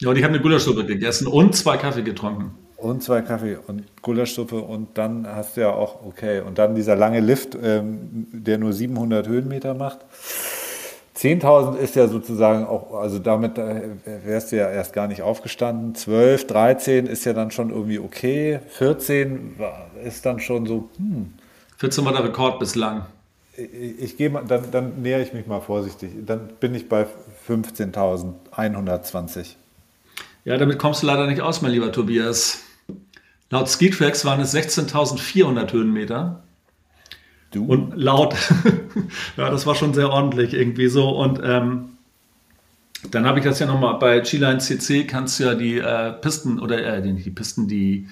[0.01, 2.53] Ja, und ich habe eine Gulaschsuppe gegessen und zwei Kaffee getrunken.
[2.77, 6.97] Und zwei Kaffee und Gulaschsuppe und dann hast du ja auch, okay, und dann dieser
[6.97, 10.01] lange Lift, ähm, der nur 700 Höhenmeter macht.
[11.17, 13.93] 10.000 ist ja sozusagen auch, also damit äh,
[14.25, 15.95] wärst du ja erst gar nicht aufgestanden.
[15.95, 18.59] 12, 13 ist ja dann schon irgendwie okay.
[18.69, 19.55] 14
[20.05, 21.33] ist dann schon so, hm.
[21.79, 23.07] 14 war der Rekord bislang.
[23.57, 26.11] Ich, gehe mal, dann, dann nähere ich mich mal vorsichtig.
[26.27, 27.07] Dann bin ich bei
[27.49, 29.55] 15.120.
[30.45, 32.63] Ja, damit kommst du leider nicht aus, mein lieber Tobias.
[33.51, 36.43] Laut Skitracks waren es 16.400 Höhenmeter.
[37.53, 37.67] Du?
[37.67, 38.35] Und laut,
[39.37, 41.11] ja, das war schon sehr ordentlich irgendwie so.
[41.11, 41.91] Und ähm,
[43.11, 46.59] dann habe ich das ja nochmal bei G-Line CC, kannst du ja die äh, Pisten
[46.59, 48.09] oder äh, die, die Pisten, die,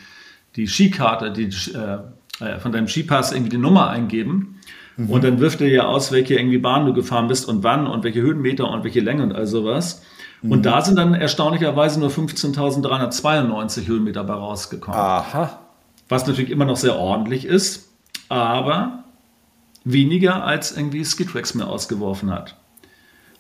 [0.55, 4.61] die Skikarte, die, äh, äh, von deinem Skipass irgendwie die Nummer eingeben.
[4.97, 5.11] Mhm.
[5.11, 8.05] Und dann wirft er ja aus, welche irgendwie Bahn du gefahren bist und wann und
[8.05, 10.03] welche Höhenmeter und welche Länge und all sowas.
[10.43, 10.63] Und mhm.
[10.63, 14.99] da sind dann erstaunlicherweise nur 15.392 Höhenmeter bei rausgekommen.
[14.99, 15.61] Aha.
[16.09, 17.89] Was natürlich immer noch sehr ordentlich ist,
[18.29, 19.05] aber
[19.85, 22.57] weniger als irgendwie Skidrex mir ausgeworfen hat.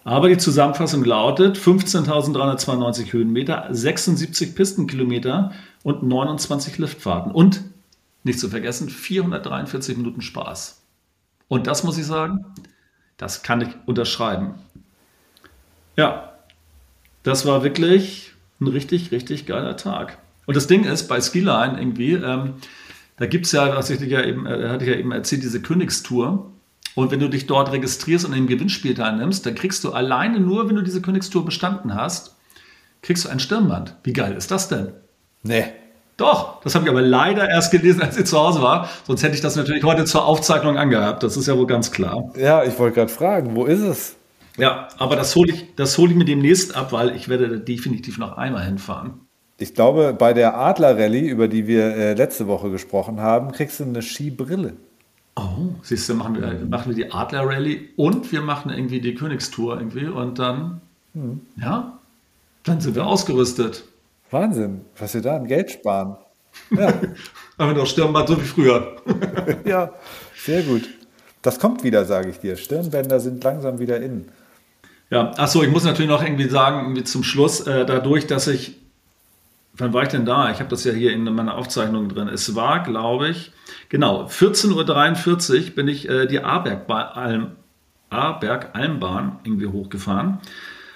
[0.05, 5.53] Aber die Zusammenfassung lautet 15.392 Höhenmeter, 76 Pistenkilometer
[5.85, 7.31] und 29 Liftfahrten.
[7.31, 7.63] Und,
[8.25, 10.82] nicht zu vergessen, 443 Minuten Spaß.
[11.53, 12.47] Und das muss ich sagen,
[13.19, 14.55] das kann ich unterschreiben.
[15.99, 16.33] Ja,
[17.25, 20.17] das war wirklich ein richtig, richtig geiler Tag.
[20.47, 22.55] Und das Ding ist, bei Skiline irgendwie, ähm,
[23.19, 25.61] da gibt es ja, was ich ja eben, äh, hatte ich ja eben erzählt, diese
[25.61, 26.51] Königstour.
[26.95, 30.71] Und wenn du dich dort registrierst und im Gewinnspiel teilnimmst, dann kriegst du alleine nur,
[30.71, 32.35] wenn du diese Königstour bestanden hast,
[33.03, 33.95] kriegst du ein Stirnband.
[34.05, 34.95] Wie geil ist das denn?
[35.43, 35.67] Nee.
[36.17, 38.89] Doch, das habe ich aber leider erst gelesen, als ich zu Hause war.
[39.07, 41.23] Sonst hätte ich das natürlich heute zur Aufzeichnung angehabt.
[41.23, 42.31] Das ist ja wohl ganz klar.
[42.37, 44.17] Ja, ich wollte gerade fragen, wo ist es?
[44.59, 48.19] Ja, aber das hole ich, das ich mir demnächst ab, weil ich werde da definitiv
[48.19, 49.15] noch einmal hinfahren.
[49.59, 53.85] Ich glaube, bei der Adler-Rallye, über die wir äh, letzte Woche gesprochen haben, kriegst du
[53.85, 54.75] eine Skibrille.
[55.37, 59.79] Oh, siehst du, machen wir, machen wir die Adler-Rallye und wir machen irgendwie die Königstour
[59.79, 60.83] irgendwie und dann,
[61.15, 61.41] hm.
[61.57, 61.99] ja,
[62.65, 63.85] dann sind wir ausgerüstet.
[64.33, 66.17] Wahnsinn, was wir da an Geld sparen.
[66.71, 66.93] Ja.
[67.59, 68.97] Haben wir noch Stirnband so wie früher.
[69.65, 69.93] ja,
[70.35, 70.89] sehr gut.
[71.43, 72.57] Das kommt wieder, sage ich dir.
[72.57, 74.27] Stirnbänder sind langsam wieder in.
[75.11, 78.79] Ja, achso, ich muss natürlich noch irgendwie sagen, irgendwie zum Schluss, äh, dadurch, dass ich,
[79.75, 80.51] wann war ich denn da?
[80.51, 82.29] Ich habe das ja hier in meiner Aufzeichnung drin.
[82.29, 83.53] Es war, glaube ich,
[83.91, 90.39] genau, 14.43 Uhr bin ich äh, die Aberg-Almbahn irgendwie hochgefahren.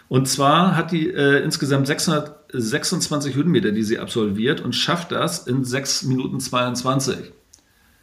[0.08, 5.64] Und zwar hat die äh, insgesamt 626 Höhenmeter, die sie absolviert und schafft das in
[5.64, 7.16] 6 Minuten 22.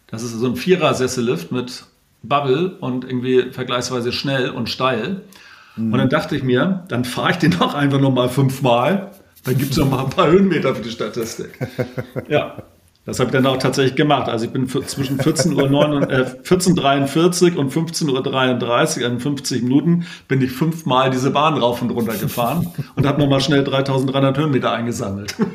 [0.07, 1.85] Das ist so ein Vierer-Sessellift mit
[2.21, 5.21] Bubble und irgendwie vergleichsweise schnell und steil.
[5.75, 5.93] Mhm.
[5.93, 9.11] Und dann dachte ich mir, dann fahre ich den doch einfach nochmal fünfmal.
[9.43, 11.59] Dann gibt es noch mal ein paar Höhenmeter für die Statistik.
[12.29, 12.63] Ja,
[13.05, 14.29] das habe ich dann auch tatsächlich gemacht.
[14.29, 15.57] Also ich bin zwischen 14.43
[15.91, 16.79] Uhr, äh, 14
[17.57, 22.71] und 15.33 Uhr, in 50 Minuten, bin ich fünfmal diese Bahn rauf und runter gefahren
[22.95, 25.35] und habe nochmal schnell 3300 Höhenmeter eingesammelt.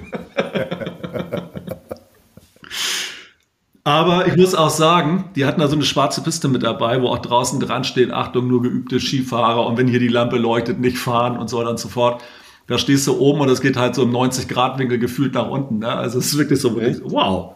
[3.84, 7.08] Aber ich muss auch sagen, die hatten da so eine schwarze Piste mit dabei, wo
[7.08, 10.98] auch draußen dran steht, Achtung, nur geübte Skifahrer und wenn hier die Lampe leuchtet, nicht
[10.98, 12.22] fahren und so weiter und so fort.
[12.68, 15.78] Da stehst du oben und es geht halt so im 90-Grad-Winkel gefühlt nach unten.
[15.78, 15.88] Ne?
[15.88, 17.00] Also es ist wirklich so, Echt?
[17.02, 17.54] wow.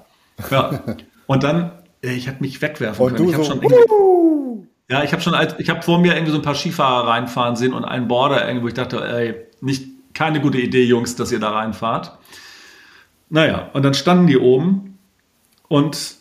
[0.50, 0.82] Ja.
[1.26, 3.28] Und dann, ich hätte mich wegwerfen und können.
[3.28, 6.42] Ich habe so, schon ja, ich habe schon, ich habe vor mir irgendwie so ein
[6.42, 8.68] paar Skifahrer reinfahren sehen und einen Border irgendwo.
[8.68, 12.18] Ich dachte, ey, nicht, keine gute Idee, Jungs, dass ihr da reinfahrt.
[13.28, 14.98] Naja, und dann standen die oben
[15.68, 16.16] und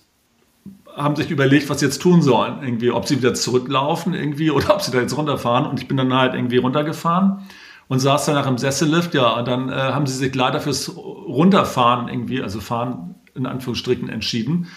[0.96, 2.62] haben sich überlegt, was sie jetzt tun sollen.
[2.62, 5.66] Irgendwie, ob sie wieder zurücklaufen irgendwie oder ob sie da jetzt runterfahren.
[5.66, 7.48] Und ich bin dann halt irgendwie runtergefahren
[7.92, 9.14] und saß danach im Sessellift.
[9.14, 14.08] Ja, und dann äh, haben sie sich leider fürs Runterfahren irgendwie, also fahren in Anführungsstrichen,
[14.08, 14.70] entschieden.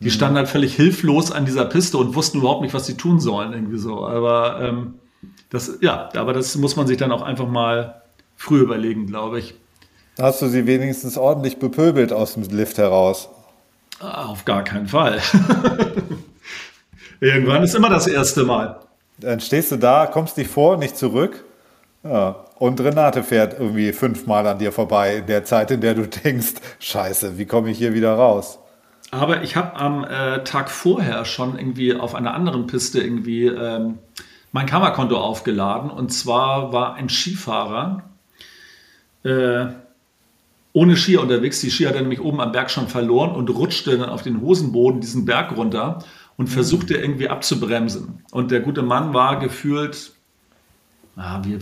[0.00, 3.20] die standen halt völlig hilflos an dieser Piste und wussten überhaupt nicht, was sie tun
[3.20, 4.06] sollen, irgendwie so.
[4.06, 4.96] Aber ähm,
[5.48, 8.02] das, ja, aber das muss man sich dann auch einfach mal
[8.36, 9.54] früh überlegen, glaube ich.
[10.20, 13.30] Hast du sie wenigstens ordentlich bepöbelt aus dem Lift heraus?
[13.98, 15.22] Ah, auf gar keinen Fall.
[17.20, 18.80] Irgendwann ist immer das erste Mal.
[19.16, 21.44] Dann stehst du da, kommst dich vor, nicht zurück.
[22.04, 22.44] Ja.
[22.58, 26.54] Und Renate fährt irgendwie fünfmal an dir vorbei in der Zeit, in der du denkst,
[26.80, 28.58] scheiße, wie komme ich hier wieder raus?
[29.10, 33.98] Aber ich habe am äh, Tag vorher schon irgendwie auf einer anderen Piste irgendwie ähm,
[34.52, 35.90] mein Kammerkonto aufgeladen.
[35.90, 38.02] Und zwar war ein Skifahrer
[39.24, 39.66] äh,
[40.72, 41.60] ohne Skier unterwegs.
[41.60, 44.40] Die Skier hat er nämlich oben am Berg schon verloren und rutschte dann auf den
[44.40, 46.00] Hosenboden diesen Berg runter
[46.36, 48.22] und versuchte irgendwie abzubremsen.
[48.30, 50.12] Und der gute Mann war gefühlt,
[51.16, 51.58] ah, wie,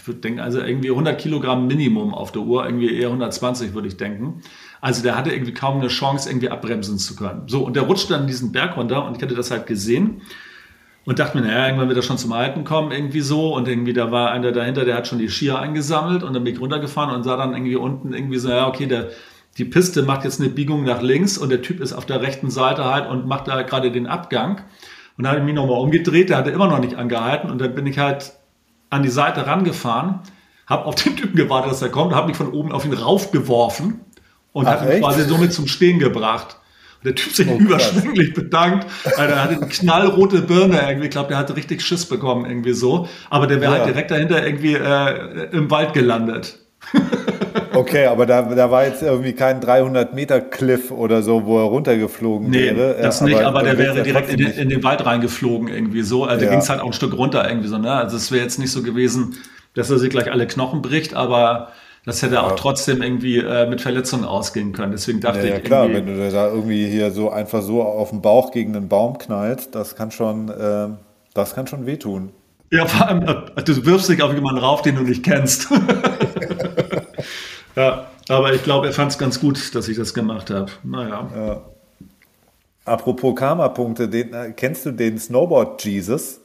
[0.00, 3.88] ich würde denken, also irgendwie 100 Kilogramm Minimum auf der Uhr, irgendwie eher 120 würde
[3.88, 4.42] ich denken.
[4.80, 7.42] Also der hatte irgendwie kaum eine Chance, irgendwie abbremsen zu können.
[7.48, 10.22] So, und der rutschte dann diesen Berg runter und ich hatte das halt gesehen
[11.04, 13.54] und dachte mir, naja, irgendwann wird er schon zum Halten kommen, irgendwie so.
[13.54, 16.54] Und irgendwie, da war einer dahinter, der hat schon die Skier eingesammelt und dann bin
[16.54, 19.08] ich runtergefahren und sah dann irgendwie unten irgendwie so, ja, okay, der,
[19.58, 22.50] die Piste macht jetzt eine Biegung nach links und der Typ ist auf der rechten
[22.50, 24.62] Seite halt und macht da gerade den Abgang.
[25.18, 27.74] Und dann habe ich mich nochmal umgedreht, der hatte immer noch nicht angehalten und dann
[27.74, 28.32] bin ich halt
[28.90, 30.20] an die Seite rangefahren,
[30.66, 34.00] habe auf den Typen gewartet, dass er kommt, habe mich von oben auf ihn raufgeworfen
[34.52, 36.56] und hat ihn quasi somit zum Stehen gebracht.
[36.98, 38.86] Und der Typ sich oh, überschwänglich bedankt.
[39.16, 41.06] Alter, er hatte eine knallrote Birne irgendwie.
[41.06, 43.08] Ich glaube, der hatte richtig Schiss bekommen irgendwie so.
[43.30, 43.86] Aber der wäre halt ja.
[43.86, 46.58] halt direkt dahinter irgendwie äh, im Wald gelandet.
[47.80, 51.64] okay, aber da, da war jetzt irgendwie kein 300 Meter Cliff oder so, wo er
[51.64, 52.96] runtergeflogen nee, wäre.
[53.00, 56.24] das nicht, aber, aber der wäre direkt in den, in den, Wald reingeflogen irgendwie so.
[56.24, 56.50] Also ja.
[56.50, 57.78] ging es halt auch ein Stück runter irgendwie so.
[57.78, 57.92] Ne?
[57.92, 59.36] Also es wäre jetzt nicht so gewesen,
[59.74, 61.68] dass er sich gleich alle Knochen bricht, aber
[62.06, 62.42] das hätte ja.
[62.42, 64.92] auch trotzdem irgendwie äh, mit Verletzungen ausgehen können.
[64.92, 65.62] Deswegen dachte ja, ja, ich.
[65.62, 68.88] Ja, klar, wenn du da irgendwie hier so einfach so auf den Bauch gegen einen
[68.88, 70.88] Baum knallst, das kann schon, äh,
[71.34, 72.30] das kann schon wehtun.
[72.72, 75.68] Ja, vor allem, du wirfst dich auf jemanden rauf, den du nicht kennst.
[77.76, 80.70] ja, aber ich glaube, er fand es ganz gut, dass ich das gemacht habe.
[80.82, 81.28] Naja.
[81.34, 81.62] Ja.
[82.84, 86.40] Apropos Karma-Punkte, äh, kennst du den Snowboard Jesus?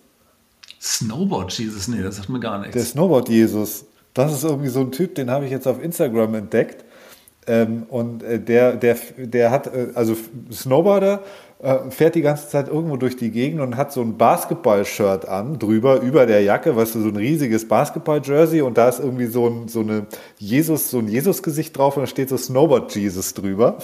[0.81, 1.88] Snowboard Jesus?
[1.88, 2.73] Nee, das sagt mir gar nichts.
[2.73, 3.85] Der Snowboard Jesus.
[4.13, 6.85] Das ist irgendwie so ein Typ, den habe ich jetzt auf Instagram entdeckt.
[7.47, 10.15] Ähm, und äh, der, der, der hat, äh, also
[10.51, 11.21] Snowboarder,
[11.60, 15.58] äh, fährt die ganze Zeit irgendwo durch die Gegend und hat so ein Basketball-Shirt an,
[15.58, 19.48] drüber, über der Jacke, weißt du, so ein riesiges Basketball-Jersey und da ist irgendwie so
[19.48, 20.06] ein, so eine
[20.38, 23.78] Jesus, so ein Jesus-Gesicht drauf und da steht so Snowboard-Jesus drüber.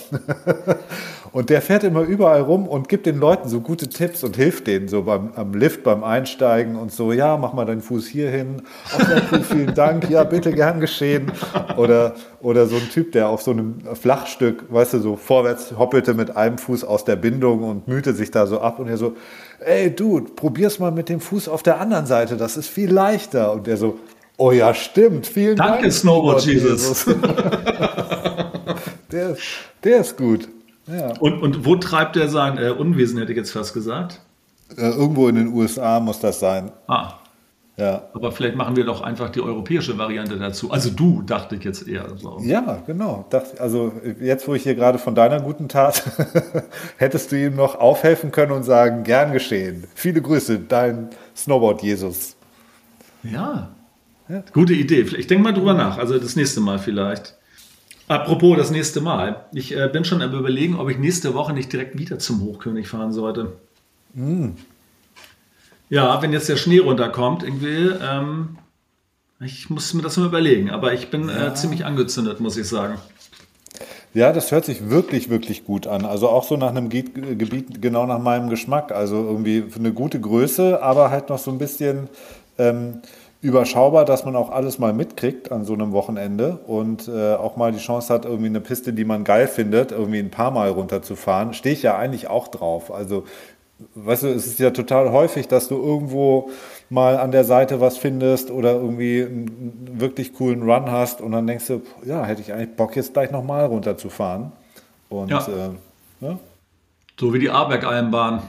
[1.31, 4.67] und der fährt immer überall rum und gibt den Leuten so gute Tipps und hilft
[4.67, 8.29] denen so beim, am Lift, beim Einsteigen und so, ja, mach mal deinen Fuß hier
[8.29, 8.63] hin.
[9.49, 11.31] Vielen Dank, ja, bitte, gern geschehen.
[11.77, 16.13] Oder, oder so ein Typ, der auf so einem Flachstück, weißt du, so vorwärts hoppelte
[16.13, 19.15] mit einem Fuß aus der Bindung und mühte sich da so ab und er so,
[19.59, 23.53] ey Dude, probier's mal mit dem Fuß auf der anderen Seite, das ist viel leichter.
[23.53, 23.99] Und er so,
[24.37, 25.81] oh ja, stimmt, vielen Danke, Dank.
[25.81, 27.05] Danke, Snowboard Jesus.
[29.11, 29.35] der,
[29.83, 30.49] der ist gut.
[30.87, 31.13] Ja.
[31.19, 34.19] Und, und wo treibt er sein äh, Unwesen, hätte ich jetzt fast gesagt?
[34.77, 36.71] Äh, irgendwo in den USA muss das sein.
[36.87, 37.13] Ah,
[37.77, 38.09] ja.
[38.13, 40.71] Aber vielleicht machen wir doch einfach die europäische Variante dazu.
[40.71, 42.05] Also du, dachte ich jetzt eher.
[42.17, 42.39] So.
[42.43, 43.25] Ja, genau.
[43.57, 46.03] Also jetzt, wo ich hier gerade von deiner guten Tat,
[46.97, 49.85] hättest du ihm noch aufhelfen können und sagen, gern geschehen.
[49.95, 52.35] Viele Grüße, dein Snowboard-Jesus.
[53.23, 53.69] Ja.
[54.27, 54.43] ja.
[54.53, 55.01] Gute Idee.
[55.01, 55.97] Ich denke mal drüber nach.
[55.97, 57.35] Also das nächste Mal vielleicht.
[58.07, 59.45] Apropos das nächste Mal.
[59.53, 62.89] Ich äh, bin schon am überlegen, ob ich nächste Woche nicht direkt wieder zum Hochkönig
[62.89, 63.53] fahren sollte.
[64.13, 64.49] Mm.
[65.91, 68.57] Ja, wenn jetzt der Schnee runterkommt, irgendwie, ähm,
[69.41, 70.69] ich muss mir das mal überlegen.
[70.69, 71.47] Aber ich bin äh, ja.
[71.47, 72.95] äh, ziemlich angezündet, muss ich sagen.
[74.13, 76.05] Ja, das hört sich wirklich, wirklich gut an.
[76.05, 78.93] Also auch so nach einem Gebiet genau nach meinem Geschmack.
[78.93, 82.07] Also irgendwie eine gute Größe, aber halt noch so ein bisschen
[82.57, 83.01] ähm,
[83.41, 87.71] überschaubar, dass man auch alles mal mitkriegt an so einem Wochenende und äh, auch mal
[87.71, 91.53] die Chance hat, irgendwie eine Piste, die man geil findet, irgendwie ein paar Mal runterzufahren.
[91.53, 92.93] Stehe ich ja eigentlich auch drauf.
[92.93, 93.25] Also
[93.95, 96.49] weißt du, es ist ja total häufig, dass du irgendwo
[96.89, 101.47] mal an der Seite was findest oder irgendwie einen wirklich coolen Run hast und dann
[101.47, 104.51] denkst du, ja, hätte ich eigentlich Bock, jetzt gleich nochmal runterzufahren.
[105.09, 105.39] Und ja.
[105.39, 106.39] Äh, ne?
[107.19, 108.41] So wie die Aberg-Eisenbahn.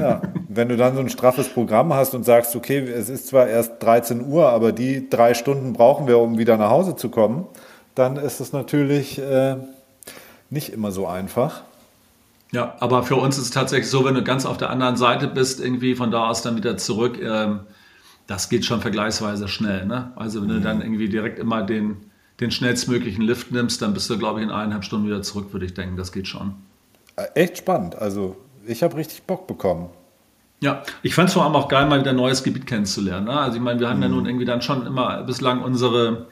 [0.00, 3.48] ja, wenn du dann so ein straffes Programm hast und sagst, okay, es ist zwar
[3.48, 7.46] erst 13 Uhr, aber die drei Stunden brauchen wir, um wieder nach Hause zu kommen,
[7.94, 9.56] dann ist es natürlich äh,
[10.50, 11.62] nicht immer so einfach.
[12.52, 15.28] Ja, aber für uns ist es tatsächlich so, wenn du ganz auf der anderen Seite
[15.28, 17.60] bist, irgendwie von da aus dann wieder zurück, ähm,
[18.26, 19.86] das geht schon vergleichsweise schnell.
[19.86, 20.12] Ne?
[20.16, 20.54] Also wenn mhm.
[20.54, 21.96] du dann irgendwie direkt immer den,
[22.40, 25.66] den schnellstmöglichen Lift nimmst, dann bist du, glaube ich, in eineinhalb Stunden wieder zurück, würde
[25.66, 25.96] ich denken.
[25.96, 26.54] Das geht schon.
[27.16, 27.96] äh, echt spannend.
[27.96, 29.90] Also ich habe richtig Bock bekommen.
[30.60, 33.26] Ja, ich fand es vor allem auch geil, mal wieder ein neues Gebiet kennenzulernen.
[33.26, 33.38] Ne?
[33.38, 34.02] Also ich meine, wir haben mhm.
[34.04, 36.26] ja nun irgendwie dann schon immer bislang unsere,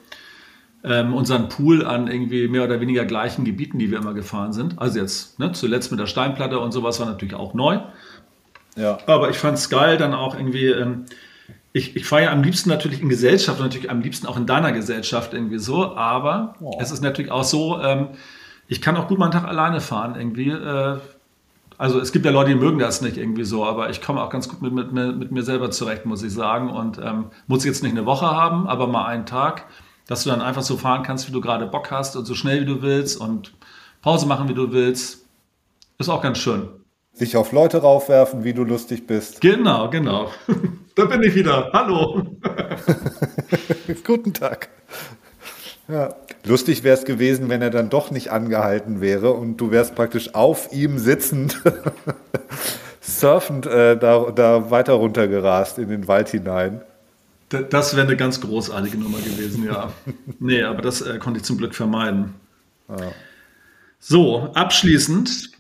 [0.84, 4.78] ähm, unseren Pool an irgendwie mehr oder weniger gleichen Gebieten, die wir immer gefahren sind.
[4.78, 7.80] Also jetzt ne, zuletzt mit der Steinplatte und sowas war natürlich auch neu.
[8.76, 8.98] Ja.
[9.06, 11.06] Aber ich fand es geil, dann auch irgendwie, ähm,
[11.72, 14.72] ich, ich fahre ja am liebsten natürlich in Gesellschaft, natürlich am liebsten auch in deiner
[14.72, 16.78] Gesellschaft irgendwie so, aber oh.
[16.80, 18.08] es ist natürlich auch so, ähm,
[18.68, 20.50] ich kann auch gut mal einen Tag alleine fahren irgendwie.
[20.50, 20.98] Äh,
[21.78, 24.30] also es gibt ja Leute, die mögen das nicht irgendwie so, aber ich komme auch
[24.30, 26.70] ganz gut mit, mit, mit mir selber zurecht, muss ich sagen.
[26.70, 29.66] Und ähm, muss jetzt nicht eine Woche haben, aber mal einen Tag,
[30.06, 32.60] dass du dann einfach so fahren kannst, wie du gerade Bock hast und so schnell
[32.60, 33.54] wie du willst und
[34.02, 35.26] Pause machen, wie du willst.
[35.98, 36.68] Ist auch ganz schön.
[37.12, 39.40] Sich auf Leute raufwerfen, wie du lustig bist.
[39.40, 40.30] Genau, genau.
[40.94, 41.70] da bin ich wieder.
[41.72, 42.22] Hallo.
[44.04, 44.68] Guten Tag.
[45.88, 46.14] Ja.
[46.44, 50.34] Lustig wäre es gewesen, wenn er dann doch nicht angehalten wäre und du wärst praktisch
[50.34, 51.60] auf ihm sitzend,
[53.00, 56.82] surfend äh, da, da weiter runtergerast in den Wald hinein.
[57.48, 59.92] Das wäre eine ganz großartige Nummer gewesen, ja.
[60.40, 62.34] nee, aber das äh, konnte ich zum Glück vermeiden.
[62.88, 63.12] Ja.
[64.00, 65.50] So, abschließend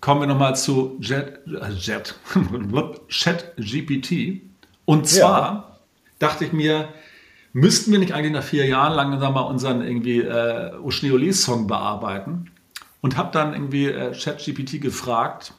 [0.00, 2.16] kommen wir nochmal zu Jet, äh, Jet,
[3.08, 4.42] Chat GPT.
[4.84, 5.78] Und zwar ja.
[6.18, 6.88] dachte ich mir,
[7.52, 12.50] müssten wir nicht eigentlich nach vier Jahren langsam mal unseren irgendwie äh, Oschneolee-Song bearbeiten?
[13.02, 15.54] Und habe dann irgendwie äh, ChatGPT gefragt,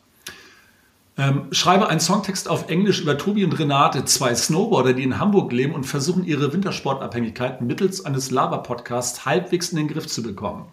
[1.17, 5.51] ähm, schreibe einen Songtext auf Englisch über Tobi und Renate, zwei Snowboarder, die in Hamburg
[5.51, 10.65] leben und versuchen, ihre Wintersportabhängigkeit mittels eines Laber-Podcasts halbwegs in den Griff zu bekommen.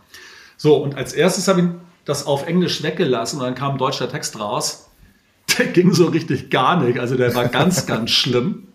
[0.56, 1.66] So, und als erstes habe ich
[2.04, 4.88] das auf Englisch weggelassen und dann kam ein deutscher Text raus.
[5.58, 6.98] Der ging so richtig gar nicht.
[6.98, 8.68] Also der war ganz, ganz schlimm.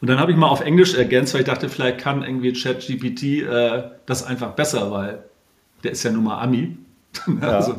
[0.00, 3.22] Und dann habe ich mal auf Englisch ergänzt, weil ich dachte, vielleicht kann irgendwie ChatGPT
[3.42, 5.24] äh, das einfach besser, weil
[5.82, 6.76] der ist ja nun mal Ami.
[7.40, 7.48] Ja.
[7.48, 7.76] also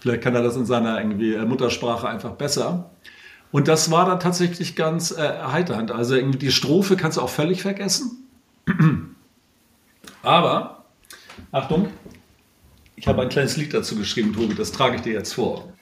[0.00, 2.90] vielleicht kann er das in seiner irgendwie äh, Muttersprache einfach besser.
[3.52, 5.90] Und das war dann tatsächlich ganz äh, erheiternd.
[5.90, 8.28] Also irgendwie die Strophe kannst du auch völlig vergessen.
[10.22, 10.84] Aber,
[11.50, 11.88] Achtung,
[12.96, 15.72] ich habe ein kleines Lied dazu geschrieben, Tobi, das trage ich dir jetzt vor.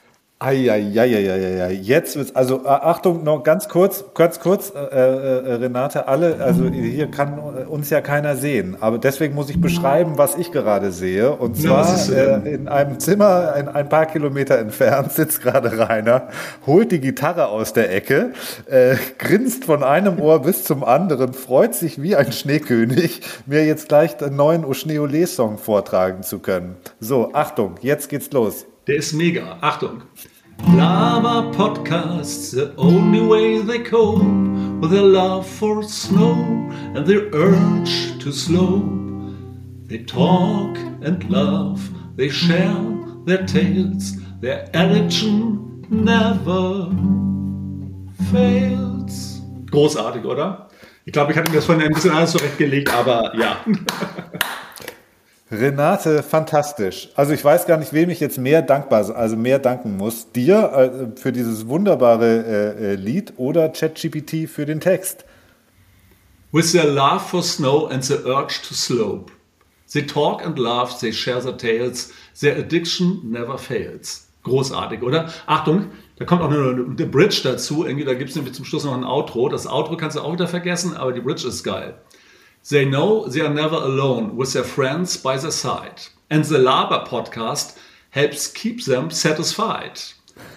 [0.41, 6.41] Eieieiei, jetzt wird's, also äh, Achtung, noch ganz kurz, ganz kurz, äh, äh, Renate, alle,
[6.41, 10.93] also hier kann uns ja keiner sehen, aber deswegen muss ich beschreiben, was ich gerade
[10.93, 11.33] sehe.
[11.33, 16.29] Und zwar ja, äh, in einem Zimmer ein, ein, paar Kilometer entfernt sitzt gerade Rainer,
[16.65, 18.31] holt die Gitarre aus der Ecke,
[18.67, 23.89] äh, grinst von einem Ohr bis zum anderen, freut sich wie ein Schneekönig, mir jetzt
[23.89, 26.77] gleich den neuen Oschneole-Song vortragen zu können.
[27.01, 28.65] So, Achtung, jetzt geht's los.
[28.89, 29.55] Der ist mega.
[29.61, 30.01] Achtung.
[30.75, 34.23] Lava podcasts, the only way they cope
[34.81, 36.33] with their love for snow
[36.95, 38.89] and their urge to slope.
[39.85, 41.79] They talk and love,
[42.15, 42.73] they share
[43.27, 46.89] their tales, their addiction never
[48.31, 49.43] fails.
[49.69, 50.67] Großartig, oder?
[51.05, 53.57] Ich glaube, ich hatte mir das vorhin ein bisschen alles zurechtgelegt, aber ja.
[55.51, 57.09] Renate, fantastisch.
[57.15, 60.31] Also ich weiß gar nicht, wem ich jetzt mehr dankbar, also mehr danken muss.
[60.31, 65.25] Dir äh, für dieses wunderbare äh, äh Lied oder ChatGPT für den Text.
[66.51, 69.31] With their love for snow and the urge to slope.
[69.91, 74.27] They talk and laugh, they share their tales, their addiction never fails.
[74.43, 75.29] Großartig, oder?
[75.47, 77.85] Achtung, da kommt auch eine, eine Bridge dazu.
[77.85, 79.49] Irgendwie, da gibt es nämlich zum Schluss noch ein Outro.
[79.49, 81.95] Das Outro kannst du auch wieder vergessen, aber die Bridge ist geil.
[82.69, 86.01] They know they are never alone with their friends by their side.
[86.29, 87.77] And the Laber podcast
[88.11, 89.99] helps keep them satisfied.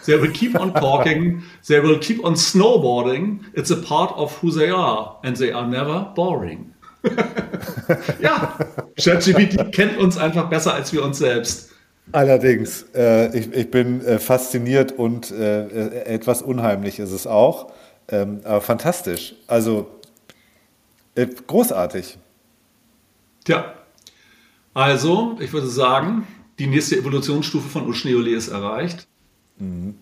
[0.06, 3.44] They will keep on talking, they will keep on snowboarding.
[3.54, 6.74] It's a part of who they are and they are never boring.
[8.20, 8.56] ja,
[8.96, 11.70] ChatGPT kennt uns einfach besser als wir uns selbst.
[12.12, 17.72] Allerdings, äh, ich, ich, bin äh, fasziniert und äh, äh etwas unheimlich ist es auch.
[18.08, 19.34] Ähm, aber fantastisch.
[19.46, 19.86] Also
[21.46, 22.18] großartig.
[23.44, 23.74] Tja,
[24.74, 26.26] also ich würde sagen,
[26.58, 29.06] die nächste Evolutionsstufe von Uschneole ist erreicht.
[29.58, 29.94] Mhm.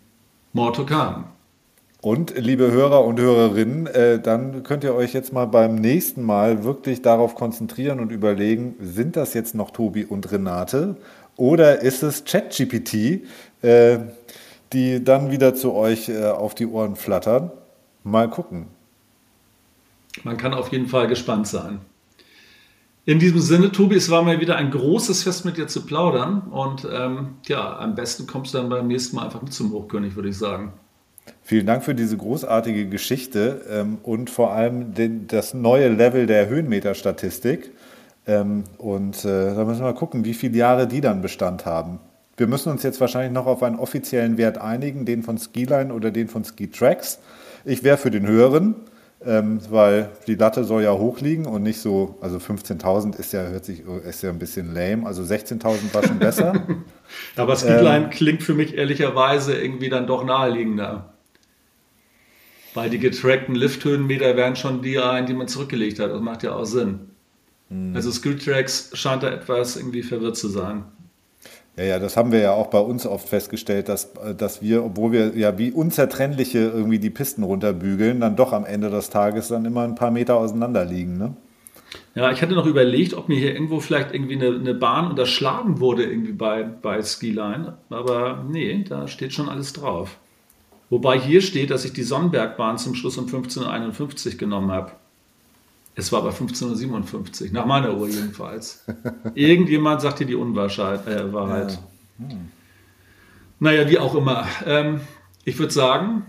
[0.52, 1.24] More to come.
[2.02, 6.64] Und liebe Hörer und Hörerinnen, äh, dann könnt ihr euch jetzt mal beim nächsten Mal
[6.64, 10.96] wirklich darauf konzentrieren und überlegen, sind das jetzt noch Tobi und Renate
[11.36, 13.22] oder ist es ChatGPT,
[13.62, 13.98] äh,
[14.72, 17.50] die dann wieder zu euch äh, auf die Ohren flattern?
[18.02, 18.66] Mal gucken.
[20.24, 21.80] Man kann auf jeden Fall gespannt sein.
[23.06, 26.42] In diesem Sinne, Tobi, es war mir wieder ein großes Fest mit dir zu plaudern.
[26.50, 30.16] Und ähm, ja, am besten kommst du dann beim nächsten Mal einfach mit zum Hochkönig,
[30.16, 30.72] würde ich sagen.
[31.42, 36.48] Vielen Dank für diese großartige Geschichte ähm, und vor allem den, das neue Level der
[36.48, 37.72] Höhenmeterstatistik.
[38.26, 41.98] Ähm, und äh, da müssen wir mal gucken, wie viele Jahre die dann Bestand haben.
[42.36, 46.10] Wir müssen uns jetzt wahrscheinlich noch auf einen offiziellen Wert einigen, den von Skiline oder
[46.10, 47.18] den von Ski Tracks.
[47.64, 48.76] Ich wäre für den höheren,
[49.24, 53.42] ähm, weil die Latte soll ja hoch liegen und nicht so, also 15.000 ist ja,
[53.48, 56.66] hört sich, ist ja ein bisschen lame, also 16.000 war schon besser.
[57.36, 61.12] Aber Skiline ähm, klingt für mich ehrlicherweise irgendwie dann doch naheliegender.
[62.72, 66.10] Weil die getrackten Lifthöhenmeter wären schon die ein, die man zurückgelegt hat.
[66.12, 67.10] Das macht ja auch Sinn.
[67.68, 67.94] Mhm.
[67.94, 70.84] Also Skilltracks scheint da etwas irgendwie verwirrt zu sein.
[71.80, 75.12] Ja, ja, das haben wir ja auch bei uns oft festgestellt, dass, dass wir, obwohl
[75.12, 79.64] wir ja wie unzertrennliche irgendwie die Pisten runterbügeln, dann doch am Ende des Tages dann
[79.64, 81.16] immer ein paar Meter auseinander liegen.
[81.16, 81.34] Ne?
[82.14, 85.80] Ja, ich hatte noch überlegt, ob mir hier irgendwo vielleicht irgendwie eine, eine Bahn unterschlagen
[85.80, 87.78] wurde irgendwie bei, bei Skiline.
[87.88, 90.18] Aber nee, da steht schon alles drauf.
[90.90, 94.92] Wobei hier steht, dass ich die Sonnenbergbahn zum Schluss um 15.51 Uhr genommen habe.
[95.94, 98.84] Es war aber 15.57 Uhr, nach meiner Uhr jedenfalls.
[99.34, 101.20] Irgendjemand sagt dir die Unwahrscheinlichkeit.
[101.20, 101.78] Äh, Wahrheit.
[102.18, 102.28] Ja.
[102.28, 102.48] Hm.
[103.58, 104.46] Naja, wie auch immer.
[104.64, 105.00] Ähm,
[105.44, 106.24] ich würde sagen,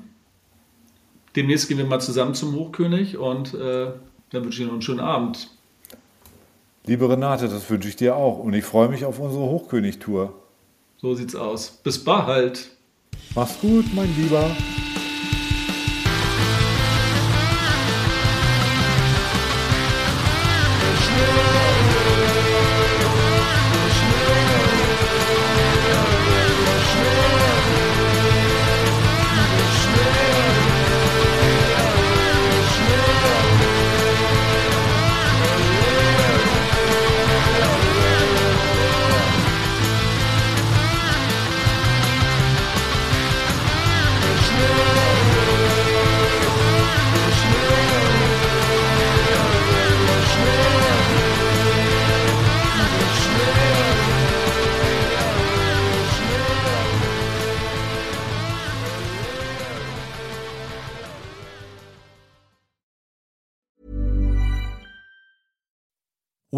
[1.35, 3.91] demnächst gehen wir mal zusammen zum Hochkönig und äh,
[4.31, 5.49] dann wünsche ich Ihnen einen schönen Abend.
[6.85, 8.39] Liebe Renate, das wünsche ich dir auch.
[8.39, 10.33] Und ich freue mich auf unsere Hochkönig-Tour.
[10.97, 11.79] So sieht's aus.
[11.83, 12.71] Bis bald.
[13.35, 14.49] Mach's gut, mein Lieber.